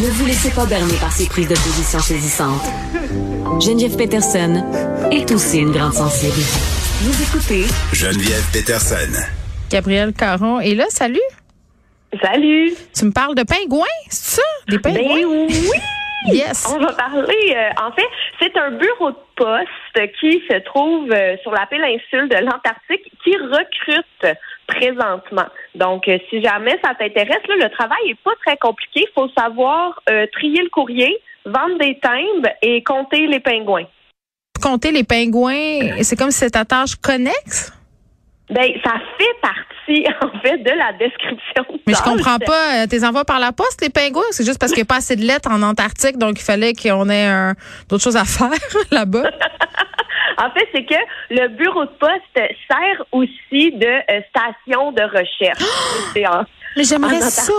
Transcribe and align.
Ne 0.00 0.08
vous 0.08 0.24
laissez 0.26 0.50
pas 0.50 0.64
berner 0.64 0.94
par 1.00 1.12
ces 1.12 1.26
prises 1.28 1.48
de 1.48 1.54
position 1.54 1.98
saisissantes. 1.98 2.62
Geneviève 3.60 3.96
Peterson 3.96 4.64
est 5.10 5.30
aussi 5.30 5.58
une 5.58 5.70
grande 5.70 5.92
sensible. 5.92 6.32
Vous 7.02 7.22
écoutez 7.22 7.64
Geneviève 7.92 8.44
Peterson. 8.52 9.20
Gabriel 9.70 10.12
Caron 10.14 10.60
est 10.60 10.74
là, 10.74 10.86
salut. 10.88 11.20
Salut. 12.22 12.72
Tu 12.96 13.04
me 13.04 13.10
parles 13.12 13.34
de 13.34 13.42
pingouins, 13.42 13.84
c'est 14.08 14.36
ça? 14.36 14.42
Des 14.68 14.78
pingouins? 14.78 15.02
Ben 15.20 15.26
oui. 15.50 15.70
Yes. 16.32 16.68
On 16.72 16.78
va 16.78 16.92
parler, 16.92 17.56
euh, 17.56 17.82
en 17.84 17.90
fait, 17.90 18.06
c'est 18.40 18.56
un 18.56 18.70
bureau 18.70 19.10
de 19.10 19.16
qui 20.20 20.42
se 20.48 20.58
trouve 20.60 21.10
euh, 21.12 21.36
sur 21.42 21.52
la 21.52 21.66
péninsule 21.66 22.28
de 22.28 22.36
l'Antarctique 22.36 23.12
qui 23.22 23.36
recrute 23.36 24.38
présentement. 24.66 25.48
Donc, 25.74 26.08
euh, 26.08 26.18
si 26.30 26.42
jamais 26.42 26.78
ça 26.82 26.94
t'intéresse, 26.94 27.42
le 27.48 27.68
travail 27.70 28.10
est 28.10 28.22
pas 28.22 28.34
très 28.44 28.56
compliqué. 28.56 29.06
Il 29.08 29.12
faut 29.14 29.28
savoir 29.36 30.00
euh, 30.08 30.26
trier 30.32 30.62
le 30.62 30.70
courrier, 30.70 31.18
vendre 31.44 31.78
des 31.78 31.98
timbres 31.98 32.50
et 32.62 32.82
compter 32.82 33.26
les 33.26 33.40
pingouins. 33.40 33.86
Compter 34.62 34.92
les 34.92 35.04
pingouins, 35.04 36.02
c'est 36.02 36.16
comme 36.16 36.30
si 36.30 36.38
c'était 36.38 36.58
ta 36.58 36.64
tâche 36.64 36.94
connexe? 36.96 37.72
Ben, 38.52 38.70
ça 38.84 38.92
fait 39.18 39.40
partie, 39.40 40.06
en 40.22 40.40
fait, 40.40 40.58
de 40.58 40.70
la 40.70 40.92
description. 40.92 41.64
de 41.74 41.80
Mais 41.86 41.94
je 41.94 42.02
comprends 42.02 42.38
pas. 42.38 42.82
euh, 42.82 42.86
Tes 42.86 43.04
envois 43.04 43.24
par 43.24 43.38
la 43.40 43.52
poste, 43.52 43.80
les 43.82 43.90
pingouins? 43.90 44.22
C'est 44.30 44.44
juste 44.44 44.58
parce 44.60 44.72
qu'il 44.72 44.80
n'y 44.82 44.86
a 44.86 44.92
pas 44.92 44.96
assez 44.96 45.16
de 45.16 45.22
lettres 45.22 45.50
en 45.50 45.62
Antarctique, 45.62 46.18
donc 46.18 46.38
il 46.40 46.44
fallait 46.44 46.72
qu'on 46.74 47.08
ait 47.08 47.52
d'autres 47.88 48.02
choses 48.04 48.16
à 48.16 48.24
faire 48.26 48.50
là-bas? 48.90 49.24
En 50.38 50.50
fait, 50.50 50.66
c'est 50.74 50.84
que 50.84 50.94
le 51.30 51.48
bureau 51.48 51.84
de 51.84 51.90
poste 52.00 52.34
sert 52.34 53.04
aussi 53.12 53.70
de 53.72 53.86
euh, 53.86 54.20
station 54.30 54.90
de 54.90 55.02
recherche. 55.02 55.62
En- 56.26 56.44
Mais 56.76 56.84
j'aimerais 56.84 57.20
ça. 57.20 57.52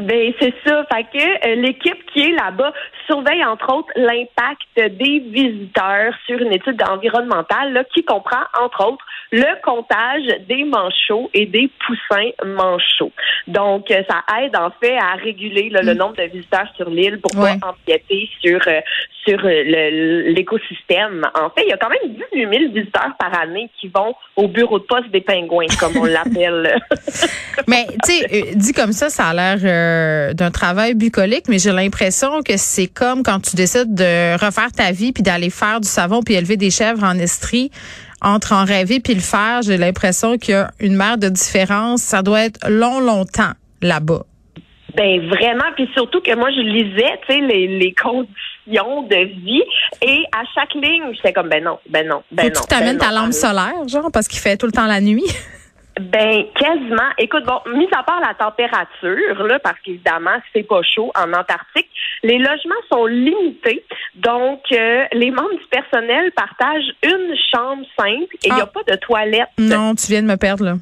Ben 0.00 0.32
c'est 0.40 0.54
ça. 0.66 0.84
Fait 0.92 1.04
que 1.04 1.48
euh, 1.48 1.54
l'équipe 1.56 2.04
qui 2.12 2.20
est 2.20 2.32
là-bas 2.32 2.72
surveille 3.06 3.44
entre 3.44 3.72
autres 3.74 3.88
l'impact 3.96 4.60
des 4.76 5.20
visiteurs 5.20 6.12
sur 6.26 6.38
une 6.38 6.52
étude 6.52 6.80
environnementale 6.88 7.72
là, 7.72 7.84
qui 7.94 8.04
comprend 8.04 8.42
entre 8.60 8.86
autres 8.86 9.04
le 9.30 9.60
comptage 9.62 10.26
des 10.48 10.64
manchots 10.64 11.30
et 11.34 11.46
des 11.46 11.70
poussins 11.86 12.30
manchots. 12.44 13.12
Donc 13.46 13.90
euh, 13.90 14.02
ça 14.08 14.22
aide 14.40 14.56
en 14.56 14.70
fait 14.80 14.96
à 14.96 15.14
réguler 15.14 15.70
là, 15.70 15.82
le 15.82 15.94
nombre 15.94 16.16
de 16.16 16.24
visiteurs 16.24 16.68
sur 16.76 16.88
l'île 16.90 17.20
pour 17.20 17.28
Mm. 17.38 17.42
Ouais. 17.42 17.58
pas 17.58 17.68
empiéter 17.68 18.28
sur 18.40 18.60
euh, 18.66 18.80
sur 19.26 19.38
euh, 19.44 20.22
l'écosystème. 20.32 21.26
En 21.34 21.50
fait, 21.50 21.64
il 21.64 21.68
y 21.68 21.72
a 21.72 21.76
quand 21.76 21.90
même 21.90 22.14
18 22.32 22.58
000 22.58 22.72
visiteurs 22.72 23.10
par 23.18 23.38
année 23.38 23.68
qui 23.78 23.88
vont 23.88 24.14
au 24.36 24.48
bureau 24.48 24.78
de 24.78 24.84
poste 24.84 25.10
des 25.10 25.20
pingouins, 25.20 25.66
comme 25.78 25.96
on 25.98 26.04
l'appelle. 26.04 26.78
Mais 27.68 27.86
tu 28.04 28.12
sais, 28.12 28.54
dit 28.54 28.72
comme 28.72 28.92
ça, 28.92 29.10
ça 29.10 29.26
a 29.28 29.34
l'air 29.34 29.58
euh, 29.88 30.34
d'un 30.34 30.50
travail 30.50 30.94
bucolique, 30.94 31.44
mais 31.48 31.58
j'ai 31.58 31.72
l'impression 31.72 32.42
que 32.42 32.56
c'est 32.56 32.86
comme 32.86 33.22
quand 33.22 33.40
tu 33.40 33.56
décides 33.56 33.94
de 33.94 34.34
refaire 34.34 34.72
ta 34.72 34.92
vie 34.92 35.12
puis 35.12 35.22
d'aller 35.22 35.50
faire 35.50 35.80
du 35.80 35.88
savon 35.88 36.22
puis 36.22 36.34
élever 36.34 36.56
des 36.56 36.70
chèvres 36.70 37.04
en 37.04 37.18
estrie. 37.18 37.70
Entre 38.20 38.52
en 38.52 38.64
rêver 38.64 38.98
puis 39.00 39.14
le 39.14 39.20
faire, 39.20 39.62
j'ai 39.62 39.76
l'impression 39.76 40.38
qu'il 40.38 40.54
y 40.54 40.56
a 40.56 40.70
une 40.80 40.96
mer 40.96 41.18
de 41.18 41.28
différence. 41.28 42.02
Ça 42.02 42.22
doit 42.22 42.42
être 42.42 42.68
long, 42.68 42.98
longtemps 43.00 43.52
là-bas. 43.80 44.24
Ben 44.96 45.28
vraiment, 45.28 45.70
puis 45.76 45.88
surtout 45.94 46.20
que 46.20 46.34
moi 46.34 46.50
je 46.50 46.60
lisais, 46.60 47.20
tu 47.28 47.34
sais, 47.34 47.40
les, 47.40 47.78
les 47.78 47.94
conditions 47.94 49.02
de 49.02 49.44
vie 49.44 49.62
et 50.02 50.24
à 50.32 50.42
chaque 50.54 50.74
ligne, 50.74 51.14
j'étais 51.14 51.32
comme 51.32 51.48
ben 51.48 51.62
non, 51.62 51.78
ben 51.88 52.06
non, 52.06 52.22
ben 52.32 52.44
Faut 52.44 52.48
non. 52.48 52.60
tu 52.62 52.66
t'amènes 52.66 52.98
ben 52.98 53.06
ta 53.06 53.10
non. 53.12 53.22
lampe 53.22 53.32
solaire, 53.32 53.86
genre, 53.86 54.10
parce 54.12 54.26
qu'il 54.26 54.40
fait 54.40 54.56
tout 54.56 54.66
le 54.66 54.72
temps 54.72 54.86
la 54.86 55.00
nuit. 55.00 55.24
Ben 56.00 56.44
quasiment. 56.54 57.10
Écoute, 57.18 57.44
bon, 57.44 57.60
mis 57.74 57.88
à 57.92 58.02
part 58.02 58.20
la 58.20 58.34
température, 58.34 59.42
là, 59.46 59.58
parce 59.58 59.78
qu'évidemment 59.84 60.36
c'est 60.52 60.62
pas 60.66 60.80
chaud 60.82 61.10
en 61.16 61.32
Antarctique, 61.32 61.88
les 62.22 62.38
logements 62.38 62.74
sont 62.90 63.06
limités, 63.06 63.84
donc 64.14 64.60
euh, 64.72 65.04
les 65.12 65.30
membres 65.30 65.50
du 65.58 65.66
personnel 65.70 66.30
partagent 66.32 66.92
une 67.02 67.34
chambre 67.52 67.84
simple 67.98 68.34
et 68.42 68.48
il 68.48 68.54
n'y 68.54 68.60
a 68.60 68.64
Ah. 68.64 68.72
pas 68.82 68.92
de 68.92 68.96
toilette. 68.98 69.48
non, 69.58 69.94
tu 69.94 70.06
viens 70.08 70.22
de 70.22 70.26
me 70.28 70.36
perdre, 70.36 70.64
là. 70.64 70.74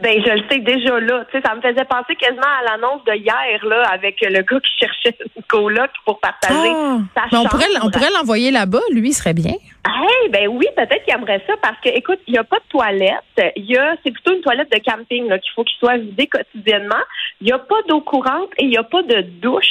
Ben, 0.00 0.22
je 0.24 0.30
le 0.30 0.42
sais 0.48 0.58
déjà 0.60 1.00
là. 1.00 1.24
Tu 1.30 1.36
sais, 1.36 1.42
ça 1.44 1.54
me 1.54 1.60
faisait 1.60 1.84
penser 1.84 2.14
quasiment 2.14 2.42
à 2.60 2.70
l'annonce 2.70 3.04
de 3.04 3.12
hier, 3.14 3.64
là, 3.66 3.82
avec 3.92 4.16
le 4.22 4.40
gars 4.42 4.60
qui 4.60 4.78
cherchait 4.78 5.16
une 5.36 5.42
coloc 5.42 5.90
pour 6.06 6.20
partager 6.20 6.70
Ah. 6.74 6.98
sa 7.14 7.24
on 7.26 7.42
chambre. 7.42 7.50
pourrait, 7.50 7.66
on 7.82 7.90
pourrait 7.90 8.10
l'envoyer 8.16 8.50
là-bas, 8.52 8.80
lui, 8.92 9.08
il 9.08 9.12
serait 9.12 9.34
bien. 9.34 9.52
Hey, 9.86 10.28
ben 10.30 10.46
oui, 10.48 10.66
peut-être 10.76 11.04
qu'il 11.04 11.12
aimerait 11.14 11.42
ça 11.46 11.54
parce 11.60 11.78
que, 11.82 11.88
écoute, 11.88 12.20
il 12.28 12.32
n'y 12.32 12.38
a 12.38 12.44
pas 12.44 12.58
de 12.58 12.64
toilette. 12.70 13.52
Il 13.56 13.64
y 13.64 13.76
a, 13.76 13.94
c'est 14.04 14.12
plutôt 14.12 14.32
une 14.32 14.42
toilette 14.42 14.70
de 14.70 14.78
camping 14.78 15.28
là, 15.28 15.38
qu'il 15.38 15.50
faut 15.54 15.64
qu'il 15.64 15.76
soit 15.78 15.96
vidé 15.98 16.26
quotidiennement. 16.28 17.02
Il 17.40 17.46
n'y 17.46 17.52
a 17.52 17.58
pas 17.58 17.82
d'eau 17.88 18.00
courante 18.00 18.50
et 18.58 18.64
il 18.64 18.70
n'y 18.70 18.78
a 18.78 18.84
pas 18.84 19.02
de 19.02 19.22
douche. 19.42 19.66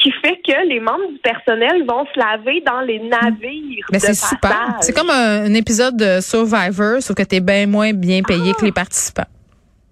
Ce 0.00 0.04
qui 0.04 0.12
fait 0.12 0.40
que 0.46 0.66
les 0.66 0.80
membres 0.80 1.08
du 1.12 1.18
personnel 1.18 1.84
vont 1.86 2.06
se 2.06 2.18
laver 2.18 2.62
dans 2.66 2.80
les 2.80 2.98
navires. 3.00 3.86
Mais 3.92 3.98
c'est 3.98 4.14
super. 4.14 4.76
C'est 4.80 4.96
comme 4.96 5.10
un, 5.10 5.44
un 5.44 5.54
épisode 5.54 5.96
de 5.96 6.20
Survivor, 6.20 7.02
sauf 7.02 7.14
que 7.14 7.22
t'es 7.22 7.40
bien 7.40 7.66
moins 7.66 7.92
bien 7.92 8.22
payé 8.22 8.54
que 8.54 8.64
les 8.64 8.72
participants. 8.72 9.26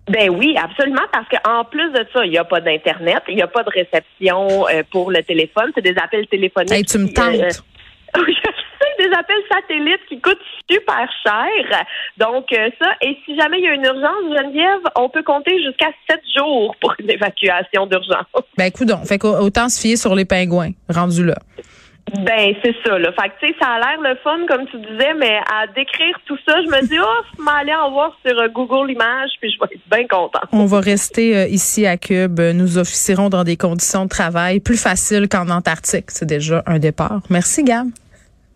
Ben 0.08 0.30
oui, 0.30 0.56
absolument, 0.56 1.02
parce 1.12 1.26
qu'en 1.28 1.64
plus 1.64 1.91
de 1.92 2.06
ça, 2.12 2.24
il 2.24 2.30
n'y 2.30 2.38
a 2.38 2.44
pas 2.44 2.60
d'Internet, 2.60 3.22
il 3.28 3.36
n'y 3.36 3.42
a 3.42 3.46
pas 3.46 3.62
de 3.62 3.70
réception 3.70 4.66
euh, 4.69 4.82
pour 4.91 5.10
le 5.10 5.22
téléphone, 5.22 5.70
c'est 5.74 5.82
des 5.82 5.94
appels 6.02 6.26
téléphoniques. 6.28 6.72
Hey, 6.72 6.84
tu 6.84 6.98
me 6.98 7.08
euh, 7.08 7.50
des 9.08 9.16
appels 9.16 9.36
satellites 9.50 10.00
qui 10.08 10.20
coûtent 10.20 10.38
super 10.70 11.08
cher. 11.24 11.84
Donc, 12.16 12.52
euh, 12.52 12.70
ça, 12.80 12.91
et 13.02 13.16
si 13.24 13.38
jamais 13.38 13.58
il 13.58 13.64
y 13.64 13.69
a 13.69 13.74
une 13.74 13.84
urgence, 13.84 14.36
Geneviève, 14.36 14.80
on 14.96 15.08
peut 15.08 15.22
compter 15.22 15.62
jusqu'à 15.62 15.88
sept 16.08 16.22
jours 16.36 16.74
pour 16.80 16.94
une 16.98 17.10
évacuation 17.10 17.86
d'urgence. 17.86 18.26
Ben, 18.56 18.66
écoute 18.66 18.88
donc. 18.88 19.04
Fait 19.06 19.19
qu'autant 19.19 19.69
se 19.69 19.80
fier 19.80 19.96
sur 19.96 20.14
les 20.14 20.24
pingouins, 20.24 20.70
rendu 20.88 21.24
là. 21.24 21.36
Ben, 22.20 22.54
c'est 22.64 22.74
ça, 22.84 22.98
là. 22.98 23.12
Fait 23.12 23.28
que, 23.28 23.34
tu 23.41 23.48
sais, 23.48 23.54
ça 23.60 23.69
a 23.69 23.78
l'air 23.78 24.00
le 24.00 24.16
fun, 24.24 24.38
comme 24.48 24.66
tu 24.69 24.78
disais, 24.78 25.12
mais 25.19 25.38
à 25.52 25.66
décrire 25.66 26.19
tout 26.26 26.38
ça, 26.46 26.54
je 26.62 26.69
me 26.69 26.86
dis, 26.86 26.98
oh, 26.98 27.25
je 27.36 27.42
m'allais 27.42 27.75
en 27.75 27.90
voir 27.90 28.16
sur 28.25 28.38
euh, 28.38 28.48
Google 28.48 28.90
Images, 28.90 29.30
puis 29.40 29.52
je 29.52 29.58
vais 29.58 29.75
être 29.75 29.88
bien 29.90 30.06
content. 30.06 30.40
On 30.52 30.64
va 30.64 30.80
rester 30.80 31.36
euh, 31.36 31.46
ici 31.48 31.86
à 31.86 31.98
Cube. 31.98 32.40
Nous 32.40 32.78
officierons 32.78 33.28
dans 33.28 33.44
des 33.44 33.56
conditions 33.56 34.04
de 34.04 34.08
travail 34.08 34.60
plus 34.60 34.80
faciles 34.80 35.28
qu'en 35.28 35.50
Antarctique. 35.50 36.10
C'est 36.10 36.26
déjà 36.26 36.62
un 36.66 36.78
départ. 36.78 37.20
Merci, 37.28 37.62
Gab. 37.62 37.88